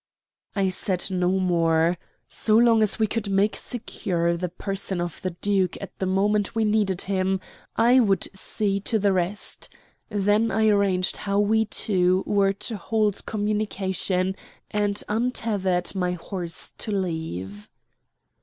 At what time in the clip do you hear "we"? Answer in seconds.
2.97-3.05, 6.55-6.65, 11.39-11.65